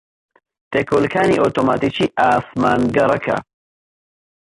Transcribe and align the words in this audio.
پێکەوەلکانی 0.71 1.41
ئۆتۆماتیکیی 1.41 2.13
ئاسمانگەڕەکە 2.19 3.37